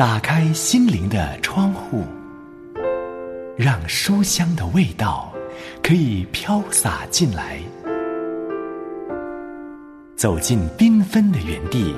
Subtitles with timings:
[0.00, 2.06] 打开心灵的窗户，
[3.54, 5.30] 让书香的味道
[5.82, 7.58] 可以飘洒进来。
[10.16, 11.94] 走进缤纷的园地，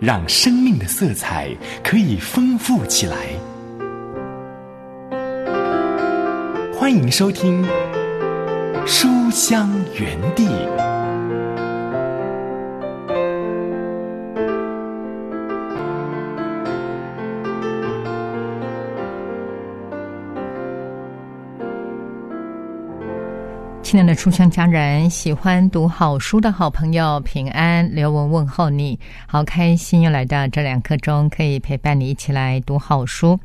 [0.00, 1.54] 让生命的色彩
[1.84, 3.14] 可以丰富起来。
[6.72, 7.62] 欢迎收听
[8.86, 9.70] 《书香
[10.00, 10.46] 园地》。
[23.88, 33.40] 亲爱的书香家人，喜欢读好书的好朋友，平安，刘雯问候你，好开心又来到这两刻钟，可以陪伴你一起来读好书。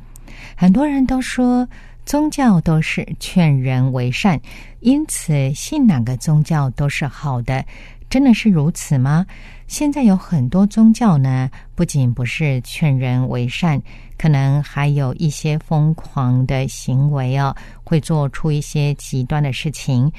[0.54, 1.66] 很多人都说
[2.04, 4.40] 宗教都是劝人为善，
[4.80, 7.64] 因此信哪个宗教都是好的，
[8.10, 9.26] 真的是如此吗？
[9.66, 13.80] 现在有很多宗教呢，不仅不是劝人为善，
[14.18, 20.12] 可能还有一些疯狂的行为哦，会做出一些极端的事情。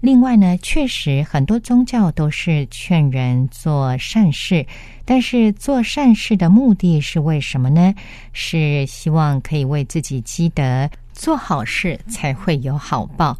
[0.00, 4.64] 另外呢，确实很多宗教都是劝人做善事，
[5.04, 7.94] 但是做善事的目的是为什么呢？
[8.32, 10.88] 是希望可以为自己积德，
[11.20, 13.38] 做好事才会有好报。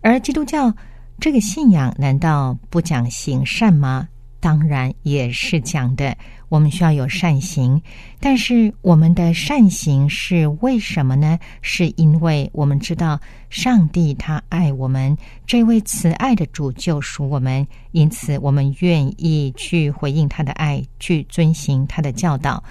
[0.00, 0.72] 而基督教
[1.18, 4.06] 这个信仰难道不讲行善吗？
[4.38, 6.16] 当然也是讲的，
[6.48, 7.82] 我们需要有善行，
[8.20, 11.36] 但是我们的善行是为什么呢？
[11.62, 13.18] 是因为我们知道
[13.50, 15.16] 上帝他爱我们，
[15.48, 22.62] 这位慈爱的主救赎我们，因此我们愿意去回应他的爱，去遵行他的教导。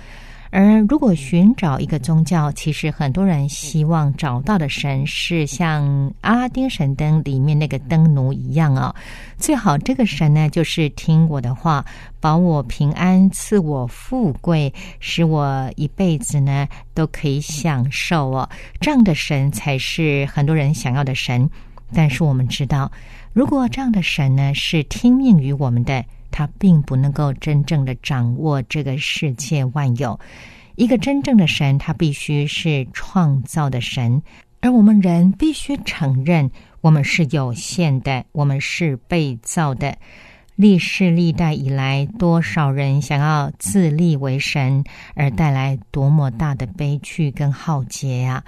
[0.58, 5.84] 而如果寻找一个宗教，其实很多人希望找到的神是像
[6.22, 8.95] 阿拉丁神灯里面那个灯奴一样啊。
[9.36, 11.84] 最好这个神呢，就是听我的话，
[12.22, 18.50] 保我平安，赐我富贵，使我一辈子呢都可以享受哦。
[18.80, 21.50] 这样的神才是很多人想要的神。
[21.94, 22.90] 但是我们知道，
[23.34, 26.01] 如果这样的神呢是听命于我们的。
[26.38, 30.19] 他并不能够真正的掌握这个世界万有。
[30.75, 34.22] 一个真正的神，他必须是创造的神，
[34.59, 36.51] 而我们人必须承认，
[36.81, 39.97] 我们是有限的，我们是被造的。
[40.56, 44.82] 历世历代以来，多少人想要自立为神，
[45.14, 48.42] 而带来多么大的悲剧跟浩劫啊！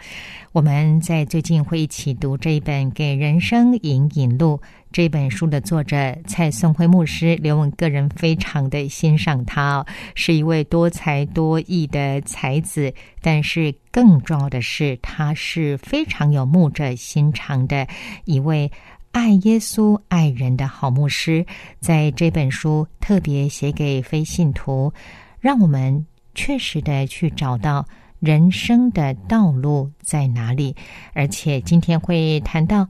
[0.54, 4.58] 我们在最近会一起读这一本《给人生引引路》
[4.90, 9.86] 这本书的作者蔡松辉牧师，刘文个人非常的欣赏他，
[10.16, 17.86] 是一位多才多艺的才子，但是更重要的是，他是非常有牧者心肠的
[18.24, 18.72] 一位。
[19.12, 21.46] 爱耶稣、爱人的好牧师，
[21.80, 24.94] 在这本书特别写给非信徒，
[25.40, 27.86] 让我们确实的去找到
[28.20, 30.76] 人生的道路在哪里。
[31.14, 32.88] 而且今天会谈到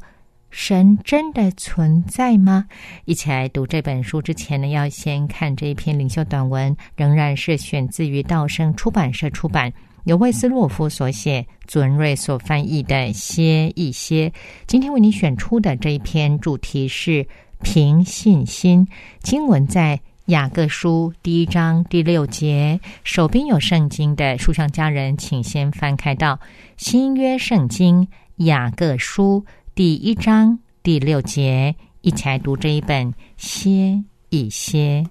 [0.49, 2.65] 神真的存在吗？
[3.05, 9.71] 一起来读这本书之前呢，要先看这一篇领袖短文，仍然是选自于道生出版社出版。
[10.07, 14.29] 由魏斯洛夫所写，祖恩瑞所翻译的《歇一歇》。
[14.65, 17.27] 今天为你选出的这一篇主题是
[17.61, 18.87] 凭信心。
[19.19, 22.79] 经文在雅各书第一章第六节。
[23.03, 26.39] 手边有圣经的书上家人，请先翻开到
[26.77, 28.07] 新约圣经
[28.37, 29.43] 雅各书
[29.75, 35.03] 第一章第六节，一起来读这一本《歇一歇》。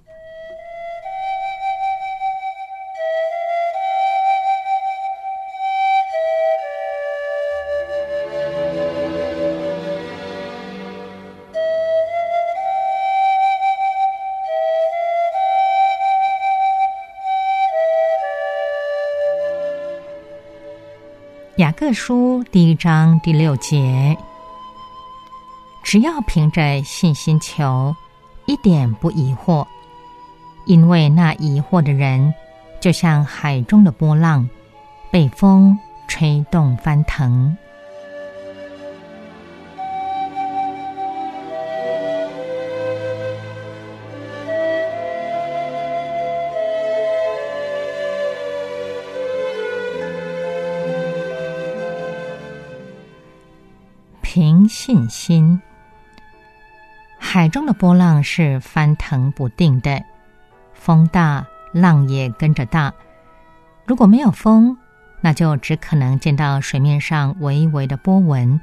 [21.79, 24.17] 各书第一章第六节：
[25.85, 27.95] 只要凭着信心求，
[28.47, 29.67] 一点不疑惑，
[30.65, 32.33] 因为那疑惑的人，
[32.81, 34.49] 就像海中的波浪，
[35.11, 35.79] 被风
[36.09, 37.55] 吹动翻腾。
[54.37, 55.59] 凭信心，
[57.19, 60.05] 海中的波浪是翻腾不定的，
[60.75, 62.93] 风大浪也跟着大。
[63.87, 64.77] 如果没有风，
[65.23, 68.61] 那就只可能见到水面上微微的波纹。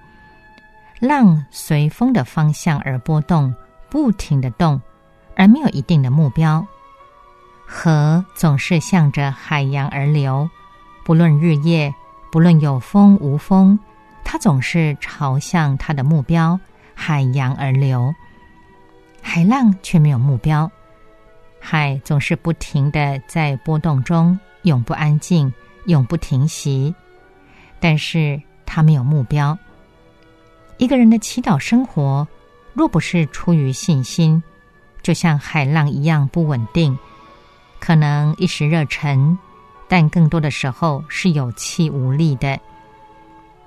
[1.00, 3.52] 浪随风的方向而波动，
[3.90, 4.80] 不停的动，
[5.36, 6.64] 而没有一定的目标。
[7.66, 10.48] 河总是向着海洋而流，
[11.04, 11.92] 不论日夜，
[12.32, 13.80] 不论有风无风，
[14.24, 16.60] 它总是朝向它的目标——
[16.96, 18.14] 海洋而流。
[19.22, 20.70] 海浪却没有目标，
[21.60, 25.52] 海总是不停的在波动中，永不安静，
[25.86, 26.94] 永不停息。
[27.80, 29.58] 但是它没有目标。
[30.78, 32.28] 一个人的祈祷生活，
[32.74, 34.42] 若不是出于信心，
[35.02, 36.98] 就像海浪一样不稳定，
[37.80, 39.38] 可能一时热忱，
[39.88, 42.60] 但更多的时候是有气无力的。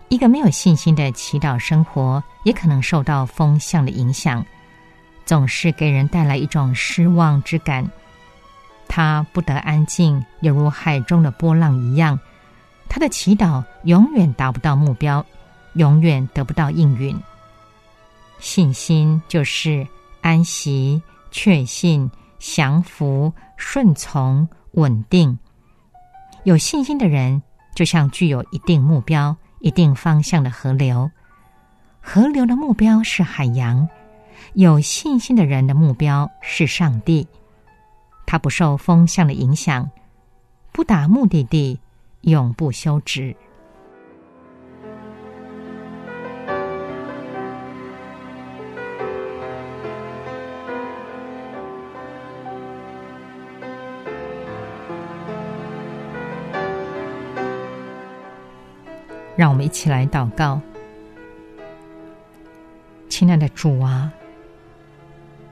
[0.08, 4.44] 一个没有信心的祈祷生活，也可能受到风向的影响。
[5.25, 7.85] 总是给人带来一种失望之感，
[8.87, 12.19] 他不得安静，犹如海中的波浪一样。
[12.88, 15.26] 他的祈祷永远达不到目标，
[15.73, 17.20] 永远得不到应允。
[18.38, 19.85] 信心就是
[20.20, 22.08] 安息、确信、
[22.38, 25.37] 降服、顺从、稳定。
[26.44, 27.43] 有信心的人，
[27.75, 31.10] 就像具有一定目标、一定方向的河流，
[32.00, 33.88] 河流的目标是海洋。
[34.54, 37.26] 有信心的人的目标是上帝，
[38.26, 39.90] 他不受风向的影响，
[40.70, 41.80] 不达目的地，
[42.20, 43.34] 永不休止。
[59.36, 60.58] 让我们一起来祷告，
[63.08, 64.10] 亲爱的主啊！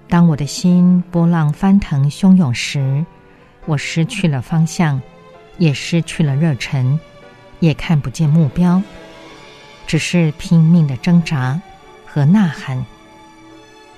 [0.08, 3.04] 当我的心波浪翻腾汹涌时，
[3.66, 5.00] 我失去了方向，
[5.58, 6.98] 也失去了热忱，
[7.60, 8.82] 也看不见目标，
[9.86, 11.60] 只是拼命的挣扎
[12.06, 12.82] 和呐喊。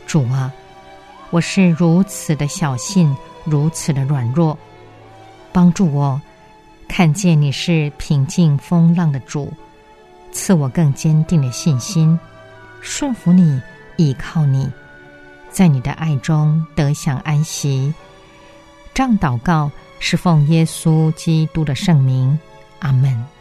[0.05, 0.53] 主啊，
[1.31, 4.59] 我是如此的小心，如此的软弱，
[5.53, 6.21] 帮助我
[6.89, 9.53] 看见你是平静风浪的主，
[10.37, 12.19] 赐我更坚定的信心，
[12.83, 13.59] 顺服你，
[13.97, 14.71] 倚靠你。
[15.51, 17.93] 在你的爱中得享安息。
[18.93, 22.39] 这样祷告是奉耶稣基督的圣名，
[22.81, 23.36] 阿门。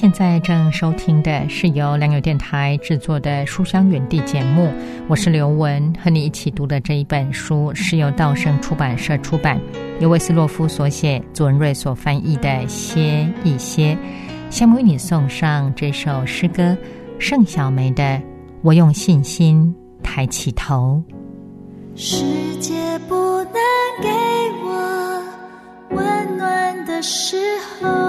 [0.00, 4.72] 现在正收听的是由良友电台制作的《书香远地》节目，
[5.08, 9.60] 我是刘雯，和你一起读的这一本书是由道生出版社出版，
[9.98, 13.98] 由维斯洛夫所写，左文瑞所翻译的《歇一歇》。
[14.54, 16.76] 下面为你送上这首诗歌，
[17.18, 18.04] 盛小梅的
[18.62, 21.02] 《我用信心抬起头》。
[22.00, 22.24] 世
[22.60, 23.52] 界不能
[24.00, 24.08] 给
[24.64, 25.24] 我
[25.90, 27.36] 温暖的时
[27.80, 28.07] 候。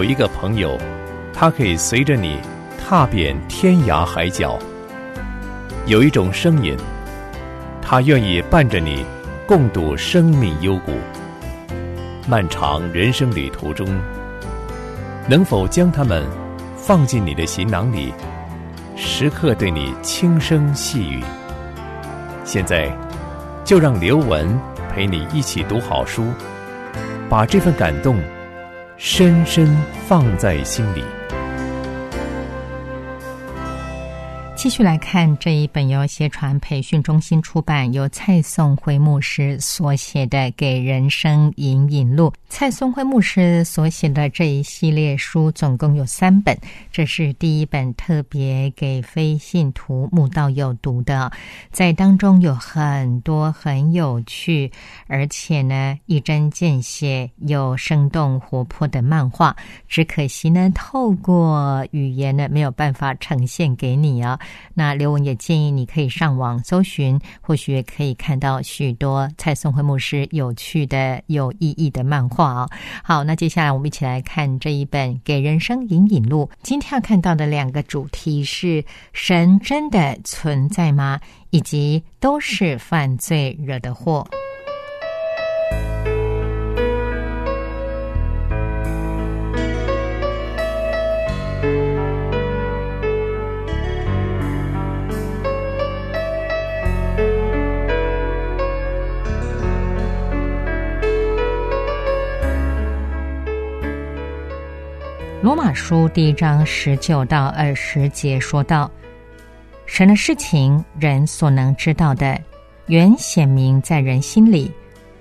[0.00, 0.78] 有一个朋友，
[1.30, 2.38] 他可以随着你
[2.82, 4.58] 踏遍天涯海角；
[5.84, 6.74] 有一种声音，
[7.82, 9.04] 他愿意伴着你
[9.46, 10.92] 共度生命幽谷。
[12.26, 13.86] 漫长人生旅途中，
[15.28, 16.24] 能否将他们
[16.78, 18.10] 放进你的行囊里，
[18.96, 21.22] 时刻对你轻声细语？
[22.42, 22.90] 现在，
[23.66, 24.58] 就让刘文
[24.94, 26.24] 陪你一起读好书，
[27.28, 28.18] 把这份感动。
[29.02, 29.66] 深深
[30.06, 31.02] 放在心里。
[34.60, 42.28] 继续来看这一本由协传培训中心出版、由蔡颂辉牧师所写的《给人生引引路》。
[42.50, 46.54] 蔡颂辉牧师所写的这一系列书总共有三本，
[46.92, 51.32] 这是第一本特别给非信徒慕道友读的，
[51.72, 54.70] 在当中有很多很有趣，
[55.06, 59.56] 而且呢一针见血、又生动活泼的漫画。
[59.88, 64.38] 只可惜呢，透过语言呢没有办法呈现给你啊。
[64.74, 72.68] 那刘文也建议你可以上网搜寻，或许也可以看到许多蔡松辉牧师有趣的、有意义的漫画啊、
[73.02, 76.48] 好，那接下来我们一起来看这一本《给人生引引路》。
[76.62, 81.20] 今天要看到的两个主题是：神真的存在吗？
[81.50, 84.26] 以及都是犯罪惹的祸。
[105.42, 108.90] 罗马书第一章十九到二十节说道
[109.86, 112.38] ：“神的事情，人所能知道的，
[112.88, 114.70] 原显明在人心里，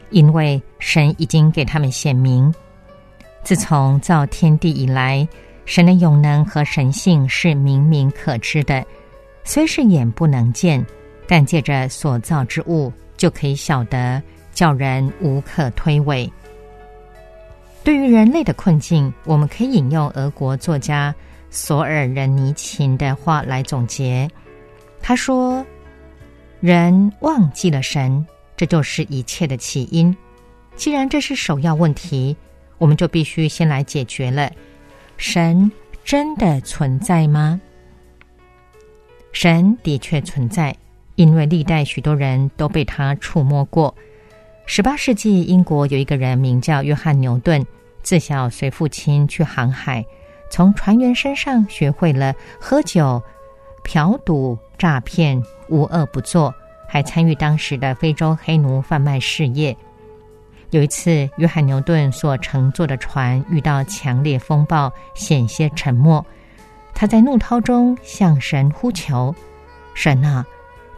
[0.10, 2.54] 因为神已经给他们显明。
[3.46, 5.26] 自从造天地以来，
[5.64, 8.86] 神的永能和神性是明明可知的，
[9.46, 10.86] 虽是眼不能见，
[11.28, 14.22] 但借着所造之物就可以晓得，
[14.52, 16.30] 叫人无可推诿。”
[17.84, 21.14] 对于人类的困境，我们可以引用俄国作家
[21.50, 24.30] 索尔仁尼琴的话来总结。
[25.02, 25.66] 他说
[26.62, 28.24] ：“人忘记了神，
[28.56, 30.16] 这就是一切的起因。
[30.76, 32.36] 既然这是首要问题，
[32.78, 34.52] 我们就必须先来解决了。
[35.18, 35.72] 神
[36.04, 37.60] 真的存在吗？
[39.32, 40.76] 神的确存在，
[41.16, 43.96] 因为历代许多人都被他触摸过。”
[44.72, 47.66] 十八世纪，英国有一个人名叫约翰牛顿，
[48.04, 50.06] 自小随父亲去航海，
[50.52, 53.20] 从船员身上学会了喝酒、
[53.84, 56.54] 嫖赌、诈骗，无恶不作，
[56.88, 59.76] 还参与当时的非洲黑奴贩卖事业。
[60.70, 66.24] 有一次，约翰牛顿所乘坐的船遇到强烈风暴，险些沉没。
[66.94, 69.34] 他在怒涛中向神呼求
[69.96, 70.46] ：“神啊，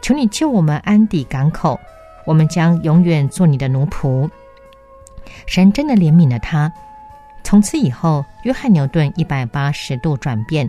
[0.02, 1.80] 求你救我们安抵港口。”
[2.24, 4.28] 我们将永远做你的奴仆。
[5.46, 6.72] 神真的怜悯了他，
[7.42, 10.68] 从此以后，约翰牛顿一百八十度转变。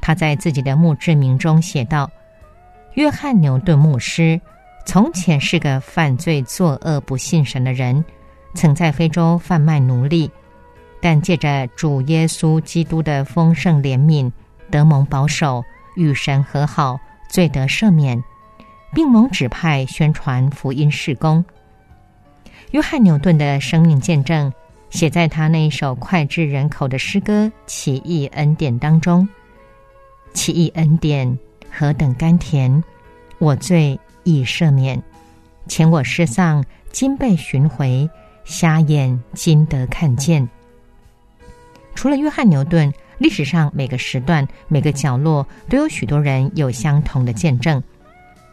[0.00, 2.10] 他在自己的墓志铭中写道
[2.94, 4.40] ：“约翰牛顿牧师
[4.84, 8.04] 从前是个犯罪作恶、不信神的人，
[8.54, 10.28] 曾在非洲贩卖奴隶，
[11.00, 14.30] 但借着主耶稣基督的丰盛怜悯，
[14.70, 15.62] 得蒙保守，
[15.94, 18.22] 与神和好，罪得赦免，
[18.94, 21.44] 并蒙指派宣传福音事工。”
[22.72, 24.52] 约翰牛顿的生命见证。
[24.92, 29.26] 写在他那一首脍炙人口的诗歌《奇异恩典》当中。
[30.34, 31.38] 奇异恩典
[31.70, 32.84] 何等甘甜，
[33.38, 35.02] 我罪已赦免，
[35.66, 38.06] 前我失丧，今被寻回，
[38.44, 40.46] 瞎眼今得看见。
[41.94, 47.82] 除了约翰牛顿，历史上每个时段、每个角落都有许多人有相同的见证。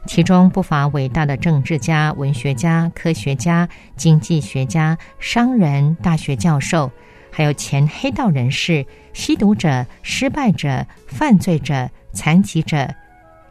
[0.05, 6.91] 其中不乏伟大的政治家、文学家、科学家、经济学家、商人、大学教授，
[7.31, 12.89] 还有前黑道人士、吸毒者、失败者、犯罪者、残疾者，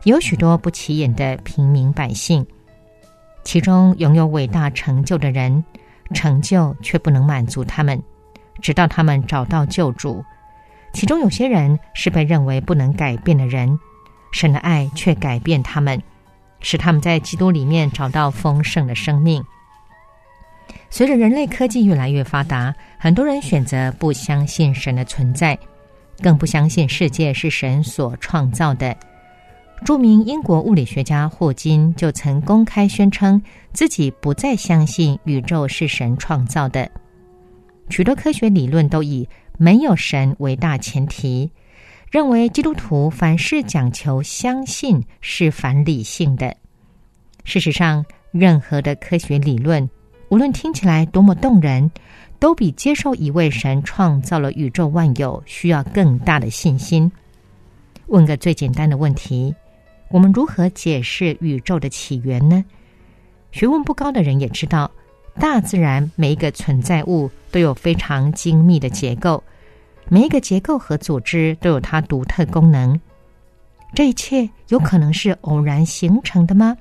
[0.05, 2.45] 有许多不起眼的平民百姓。
[3.45, 5.65] 其中拥有伟大成就的人，
[6.13, 8.03] 成就却不能满足他们，
[8.61, 10.25] 直到他们找到救主。
[10.93, 13.79] 其中有些人是被认为不能改变的人，
[14.33, 16.03] 神的爱却改变他们。
[16.61, 19.43] 使他们在基督里面找到丰盛的生命。
[20.91, 25.59] 随着人类科技越来越发达，很多人选择不相信神的存在，
[26.23, 28.97] 更不相信世界是神所创造的。
[29.85, 33.41] 著名英国物理学家霍金就曾公开宣称
[33.73, 36.91] 自己不再相信宇宙是神创造的。
[37.89, 41.51] 许多科学理论都以没有神为大前提。
[42.11, 46.57] 认为基督徒凡事讲求相信是反理性的。
[47.45, 49.89] 事实上，任何的科学理论，
[50.31, 51.91] 无论听起来多么动人，
[52.39, 57.11] 都比接受一位神创造了宇宙万有需要更大的信心。
[58.07, 59.55] 问个最简单的问题：
[60.09, 62.65] 我们如何解释宇宙的起源呢？
[63.53, 64.91] 学问不高的人也知道，
[65.39, 69.45] 大自然每一个存在物都有非常精密的结构。
[70.11, 72.99] 每一个结构和组织都有它独特功能，
[73.95, 76.77] 这一切有可能是偶然形成的吗？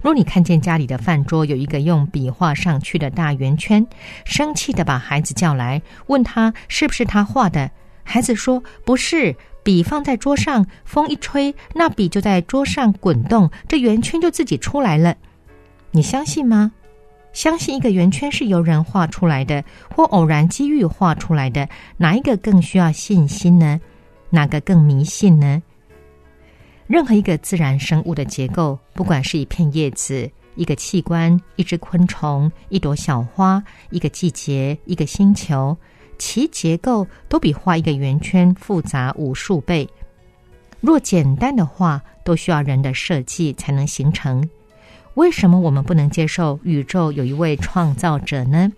[0.00, 3.86] 若你看见家里的饭桌有一个用笔画上去的大圆圈，
[4.24, 7.70] 生气的把孩子叫来，问他是不是他画的，
[8.02, 15.14] 孩子说不是，笔放在桌上，风一吹，那笔就在桌上滚动，这圆圈就自己出来了，
[15.90, 16.72] 你相信吗？
[17.32, 19.64] 相信一个圆圈是由人画出来的，
[19.94, 23.80] 或偶然机遇画出来的，哪一个更需要信心呢？
[24.30, 25.62] 哪个更迷信呢？
[26.86, 35.76] 任何一个自然生物的结构，不管是一片叶子、一个器官、一只昆虫、一朵小花、一个季节、一个星球，
[36.18, 39.88] 其结构都比画一个圆圈复杂无数倍。
[40.80, 44.48] 若简单的画，都需要人的设计才能形成。
[45.14, 48.70] 为什么我们不能接受宇宙有一位创造者呢？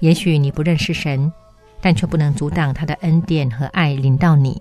[0.00, 1.32] 也许你不认识神，
[1.80, 4.60] 但却不能阻挡他的恩典和爱临到你。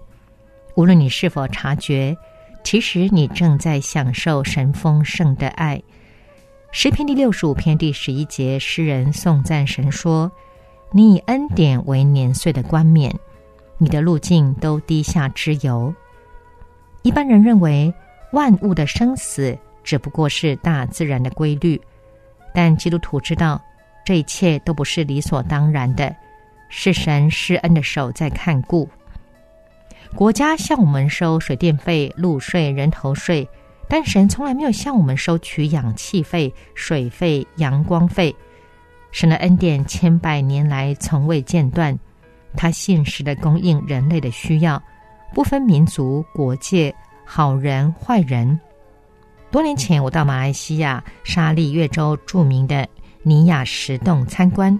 [0.75, 2.15] 无论你是否察觉，
[2.63, 5.81] 其实你正在享受神丰盛的爱。
[6.71, 10.31] 诗篇第六十五篇第十一节，诗人颂赞神说
[10.91, 13.13] ：“你以恩典为年岁的冠冕，
[13.77, 15.93] 你的路径都低下之油。”
[17.03, 17.93] 一般人认为
[18.31, 19.57] 万物的生死。
[19.87, 21.79] 只不过是大自然的规律，
[22.53, 23.63] 但基督徒知道，
[24.03, 26.13] 这一切都不是理所当然的，
[26.67, 28.85] 是神施恩的手在看顾。
[30.13, 33.47] 国家向我们收水电费、路税、人头税，
[33.87, 38.35] 但神从来没有向我们收取氧气费、水费、阳光费。
[39.13, 41.97] 神的恩典千百年来从未间断，
[42.57, 44.83] 他信实的供应人类的需要，
[45.33, 48.59] 不分民族、国界、好人坏人。
[49.49, 52.87] 多年前，我到马来西亚沙利越州著名的
[53.23, 54.77] 尼亚石洞参观，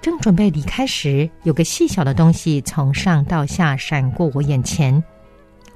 [0.00, 5.02] 正准备离开时，有个细小的东西从上到下闪过我眼前。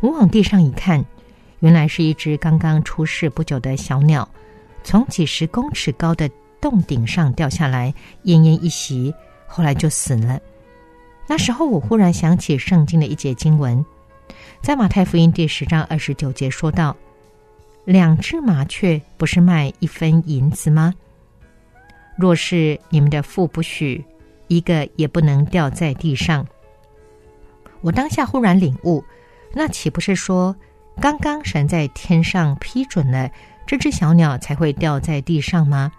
[0.01, 1.05] 我往地上一看，
[1.61, 4.27] 原来是一只刚刚出世不久的小鸟，
[4.83, 6.31] 从几十公尺高的
[6.63, 7.93] 洞顶上掉下来，
[8.25, 9.15] 奄奄一息，
[9.47, 10.41] 后来就死了。
[11.27, 13.85] 那时候，我忽然想起圣经的一节经文，
[14.63, 16.97] 在马太福音第十章二十九节说道。
[17.89, 20.93] 两只麻雀不是卖一分银子吗？
[22.19, 24.05] 若是你们的父不许，
[24.47, 26.47] 一个也不能掉在地上。
[27.81, 29.03] 我当下忽然领悟，
[29.55, 30.55] 那岂不是说，
[31.01, 33.31] 刚刚神在天上批准了
[33.67, 35.91] 这只小鸟才会掉在地上吗？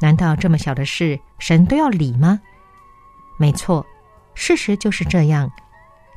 [0.00, 2.40] 难道这么小的事神都要理吗？
[3.38, 3.86] 没错，
[4.34, 5.48] 事实就是这样。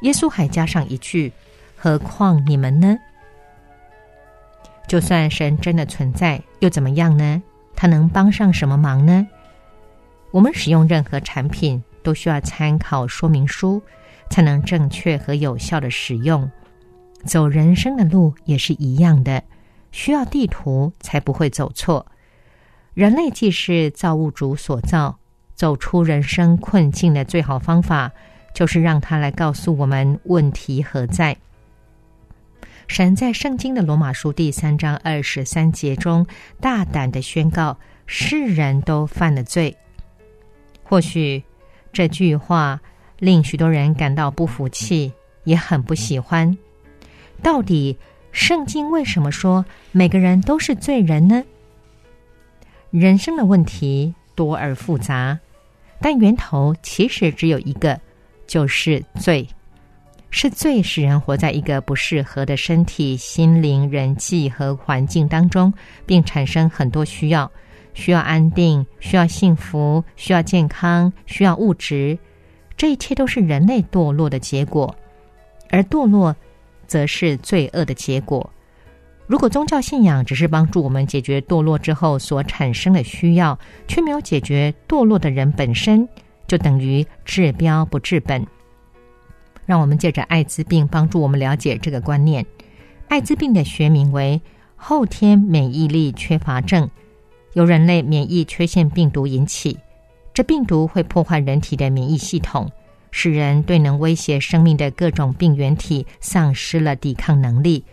[0.01, 1.31] 耶稣还加上一句
[1.77, 2.97] ：“何况你们呢？”
[4.87, 7.41] 就算神真的存在，又怎么样呢？
[7.75, 9.27] 他能帮上什么忙呢？
[10.31, 13.81] 我们使用任何产品都需要参考说明书，
[14.29, 16.49] 才能正确和有效的使用。
[17.25, 19.43] 走人生的路也是一样的，
[19.91, 22.05] 需要地图才不会走错。
[22.93, 25.17] 人类既是造物主所造，
[25.53, 28.11] 走出人生困境的最好方法，
[28.53, 31.35] 就是让他来告诉我们问题何在。
[32.87, 36.25] 神在圣经的罗马书第三章二十三节中
[36.59, 39.75] 大胆的宣告：世人都犯了罪。
[40.83, 41.43] 或许
[41.91, 42.79] 这句话
[43.19, 45.11] 令许多人感到不服气，
[45.43, 46.57] 也很不喜欢。
[47.43, 47.97] 到底
[48.31, 51.43] 圣经为什么说每个人都是罪人呢？
[52.89, 55.37] 人生的问题多而复杂，
[55.99, 57.99] 但源头其实只有一个，
[58.47, 59.47] 就是罪。
[60.29, 65.73] 是罪使人活在一个不适合的身体、心灵、人际和环境当中，
[66.05, 67.51] 并产生很多需要：
[67.93, 72.17] 需要安定，需要幸福，需要健康，需要物质。
[72.75, 74.95] 这一切都是人类堕落的结果，
[75.69, 76.35] 而堕落。
[76.87, 78.49] 则是罪恶的结果。
[79.25, 83.59] 如果宗教信仰只是帮助我们解决堕落之后所产生的需要，
[83.89, 86.07] 却没有解决堕落的人本身，
[86.47, 88.47] 就等于治标不治本。
[89.67, 92.43] 让我们借着艾滋病帮助我们了解这个观念。
[93.07, 94.41] 艾滋病的学名为
[94.75, 96.89] 后天免疫力缺乏症，
[97.53, 99.77] 由人类免疫缺陷病毒引起。
[100.33, 102.67] 这病毒会破坏人体的免疫系统。
[103.09, 107.83] 使人对能威胁生命的各种病原体丧失了抵抗能力，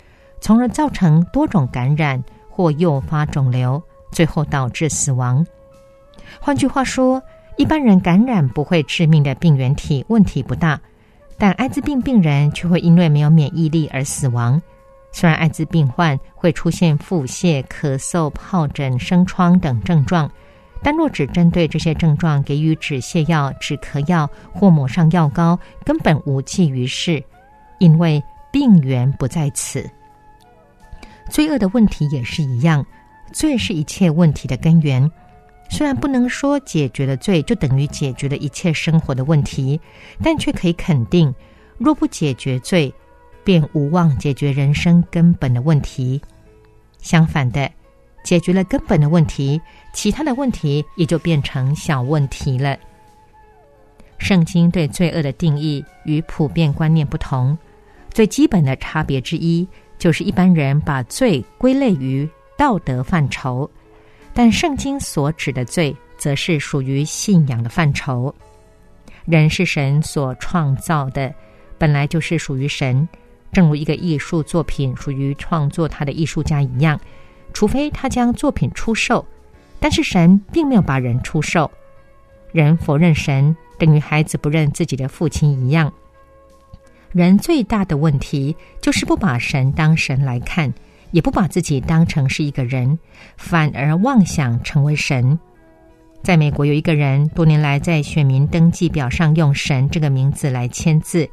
[0.41, 5.47] 从而造成多种感染或诱发肿瘤，最后导致死亡。
[6.41, 7.23] 换句话说，
[7.57, 10.79] 一般人感染不会致命的病原体问题不大，
[11.39, 14.61] 但艾滋病病人却会因为没有免疫力而死亡。
[15.13, 20.31] 虽然艾滋病患会出现腹泻、咳嗽、疱疹、生疮等症状。
[20.83, 27.25] 但若只针对这些症状给予止泻药、止咳药或抹上药膏，根本无济于事，
[27.79, 29.89] 因为病源不在此。
[31.31, 32.85] 罪恶的问题也是一样，
[33.33, 35.11] 罪是一切问题的根源。
[35.71, 39.81] 虽然不能说解决了罪就等于解决了一切生活的问题，
[40.23, 41.35] 但却可以肯定，
[41.79, 42.93] 若不解决罪，
[43.43, 46.21] 便无望解决人生根本的问题。
[46.99, 47.71] 相反的。
[48.25, 49.61] 解决了根本的问题，
[49.93, 52.75] 其他的问题也就变成小问题了。
[54.17, 57.55] 圣经对罪恶的定义与普遍观念不同，
[58.11, 63.71] 最基本的差别之一就是一般人把罪归类于道德范畴，
[64.35, 68.35] 但圣经所指的罪则是属于信仰的范畴。
[69.25, 71.33] 人是神所创造的，
[71.79, 73.09] 本来就是属于神，
[73.53, 77.01] 正如一个艺术作品属于创作它的艺术家一样。
[77.53, 79.25] 除非他将作品出售，
[79.79, 81.71] 但是神并没有把人出售。
[82.51, 85.93] 人否认神，等于孩子不认自己的父亲一样。
[87.13, 90.75] 人最大的问题就是不把神当神来看，
[91.15, 92.99] 也不把自己当成是一个人，
[93.37, 95.39] 反而妄想成为神。
[96.25, 101.29] 在美国，有一个人多年来在选民登记表上用“神”这个名字来签字。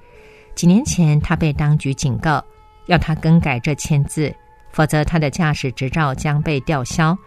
[0.53, 2.45] 几年前，他被当局警告，
[2.85, 4.31] 要他更改这签字。
[4.71, 7.17] 否则，他的驾驶执照将被吊销。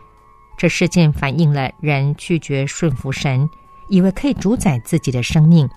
[0.56, 3.50] 这事件反映了人拒绝顺服神，
[3.88, 5.68] 以为可以主宰自己的生命，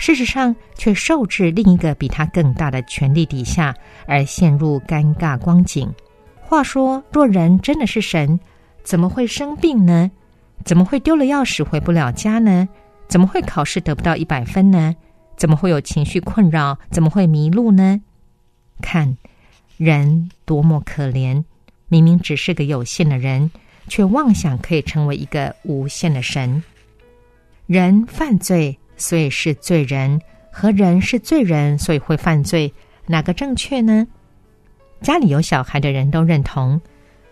[0.00, 5.92] 事实上却受制另一个比他更大的权力底下，而陷入尴尬光景。
[6.40, 8.40] 话说，若人真的是神，
[8.82, 10.10] 怎么会生病呢？
[10.64, 12.66] 怎么会丢了钥匙回不了家呢？
[13.08, 14.96] 怎么会考试得不到一百分呢？
[15.36, 16.78] 怎么会有情绪困扰？
[16.90, 18.00] 怎么会迷路呢？
[18.80, 19.18] 看。
[19.76, 21.44] 人多么可怜！
[21.88, 23.50] 明明只是个有限的人，
[23.86, 26.62] 却妄想可以成为一个无限的神。
[27.66, 30.18] 人犯罪，所以是罪人；
[30.52, 32.72] 和人是罪人，所以会犯罪。
[33.06, 34.06] 哪个正确呢？
[35.00, 36.80] 家里有小孩的人都认同，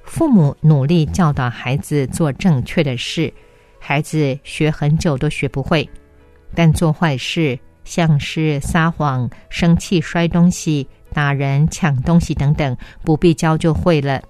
[0.02, 3.32] 父母努力教导孩子做正确的事，
[3.78, 5.88] 孩子学很久都学不会。
[6.54, 10.88] 但做坏事，像是撒谎、生气、摔东西。
[11.10, 14.22] 打人、抢东西等等，不必教就会了。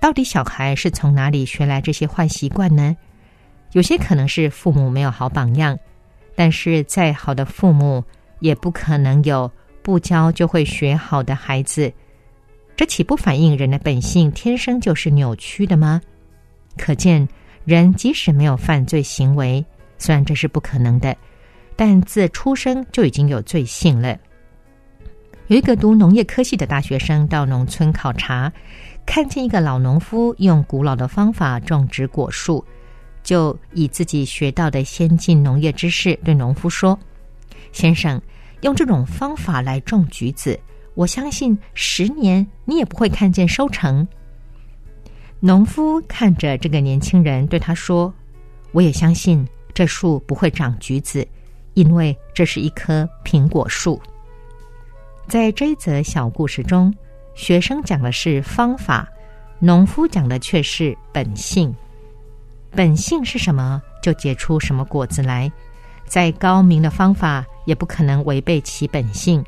[0.00, 2.96] 到底小孩是从哪里学来这些坏习惯呢？
[3.72, 5.78] 有些可能是父母没有好榜样，
[6.38, 8.00] 但是再好的父母
[8.38, 9.50] 也不可能有
[9.82, 11.92] 不教就会学好的孩子。
[12.76, 16.00] 这岂不反映人的本性天生就是扭曲的吗？
[16.76, 17.28] 可见，
[17.64, 19.66] 人即使没有犯罪行为，
[19.98, 21.16] 虽然这是不可能的，
[21.74, 24.16] 但自出生就已经有罪性了。
[25.48, 28.52] 有一个读农业科系的大学生到农村考察，
[29.04, 32.64] 看见一个老农夫用古老的方法种植果树，
[33.22, 36.98] 就以自己学到的先进农业知识对农夫说
[37.72, 38.20] ：“先生，
[38.62, 40.58] 用这种方法来种橘子，
[40.94, 44.06] 我相信十年你也不会看见收成。”
[45.40, 48.12] 农夫看着这个年轻人，对他说
[48.72, 51.26] ：“我也相信这树不会长橘子，
[51.74, 54.00] 因为这是一棵苹果树。”
[55.28, 56.92] 在这一则小故事中，
[57.34, 59.06] 学生讲的是方法，
[59.60, 61.72] 农夫讲的却是本性。
[62.70, 65.50] 本性是什么，就结出什么果子来。
[66.06, 69.44] 再高明的方法，也不可能违背其本性。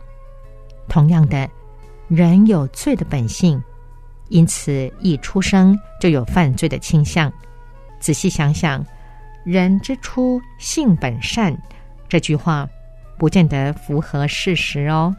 [0.89, 1.49] 同样的，
[2.09, 3.63] 人有罪的本性，
[4.29, 7.33] 因此一出生就有犯罪的倾向。
[7.99, 8.85] 仔细想想
[9.45, 11.57] ，“人之初，性本善”
[12.09, 12.69] 这句话，
[13.19, 15.15] 不见得符合事实哦。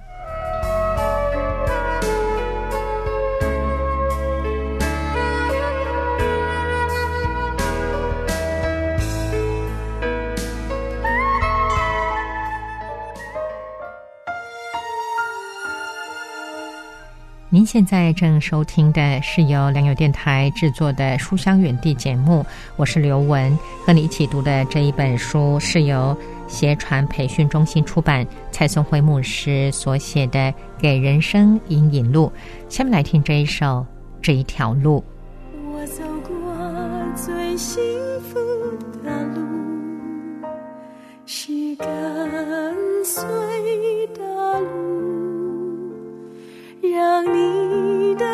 [17.54, 22.46] 您现在正收听的是由良友电台制作的《书香远地》节目，
[22.78, 23.52] 我是刘雯，
[23.86, 30.40] 和你一起读的这一本书是由协传培训中心出版，蔡松辉牧师所写的
[30.80, 32.32] 《给人生引引路》。
[32.74, 33.66] 下面来听这一首
[34.22, 35.04] 《这一条路》。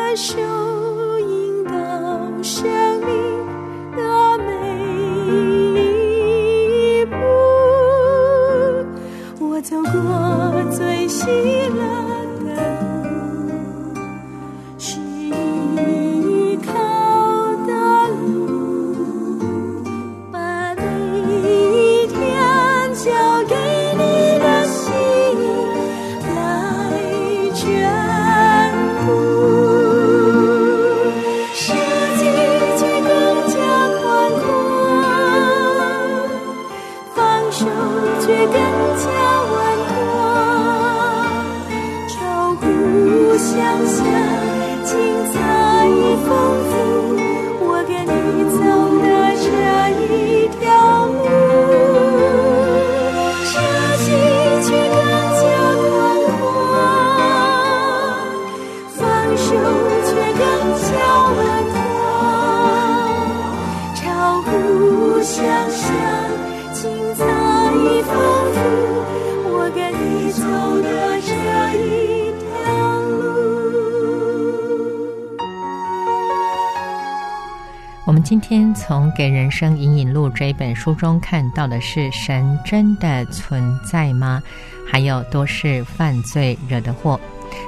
[0.07, 0.39] 你的手
[1.19, 1.71] 引导
[2.41, 2.65] 生
[3.01, 3.11] 命
[3.93, 4.47] 的每
[7.01, 7.15] 一步，
[9.45, 9.91] 我走过
[10.71, 11.25] 最喜
[37.49, 37.65] 手
[38.19, 38.53] 却更
[38.97, 39.07] 加
[39.41, 39.55] 温
[39.87, 40.05] 暖
[42.09, 42.15] 照
[42.59, 42.65] 顾
[43.37, 43.55] 乡
[43.87, 44.03] 下
[44.83, 44.93] 精
[45.31, 45.35] 彩
[46.25, 46.29] 丰
[46.69, 46.96] 富。
[78.27, 84.43] 今天从《给人生引引路》这一本书中看到的是神真的存在吗？
[84.85, 87.17] 还有都是犯罪惹的祸。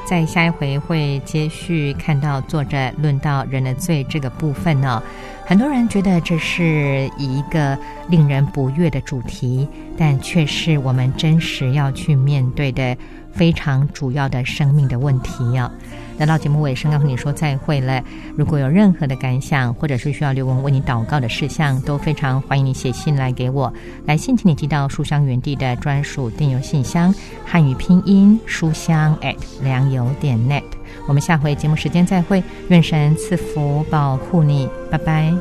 [0.06, 5.02] 在下一回会接续看到作者论到人的罪这个部分呢。
[5.46, 9.66] 很多人觉得这是一个令人不悦的主题，
[9.98, 12.98] 但却是我们真实要去面对的
[13.34, 15.72] 非常主要的生命的问题呀。
[16.18, 18.04] 来到节目尾声，要和你说再会了。
[18.36, 23.72] 如果有任何的感想，或者是需要刘文为你祷告的事项，都非常欢迎你写信来给我。
[24.06, 27.16] 来信请你寄到书香园地的专属电邮信箱，
[27.46, 30.64] 汉语拼音书香 at 良友点 net。
[31.08, 35.34] 我们下回节目时间再会，愿神赐福保护你，拜拜。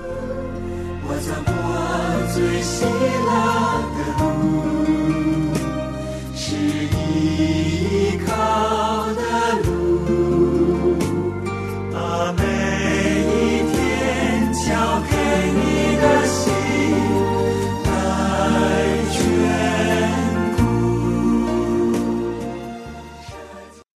[1.09, 1.15] 我
[2.33, 3.58] 最喜乐。